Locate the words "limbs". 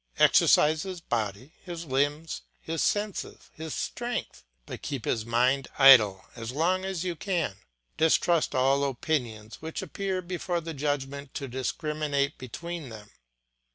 1.85-2.41